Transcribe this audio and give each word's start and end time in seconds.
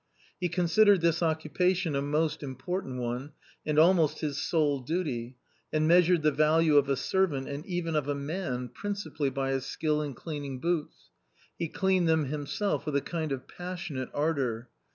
He 0.39 0.49
considered 0.49 1.01
this 1.01 1.21
occupation 1.21 1.95
a 1.95 2.01
most 2.01 2.41
important 2.41 2.97
one, 2.99 3.33
and 3.67 3.77
almost 3.77 4.21
his 4.21 4.39
sole' 4.39 4.79
duty, 4.79 5.37
and 5.71 5.87
measured 5.87 6.23
the 6.23 6.31
value 6.31 6.77
of 6.77 6.89
a 6.89 6.95
servant 6.95 7.47
and 7.47 7.63
even 7.67 7.95
of 7.95 8.07
a 8.07 8.15
man 8.15 8.69
principally 8.69 9.29
by 9.29 9.51
his 9.51 9.67
skill 9.67 10.01
in 10.01 10.15
cleaning 10.15 10.59
boots; 10.59 11.11
he 11.59 11.67
cleaned 11.67 12.09
them 12.09 12.25
himself 12.25 12.87
with 12.87 12.95
a 12.95 13.01
kind 13.01 13.31
of 13.31 13.47
passionate 13.47 14.09
ardour. 14.11 14.71